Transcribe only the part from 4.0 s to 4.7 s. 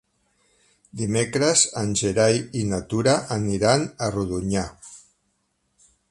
a Rodonyà.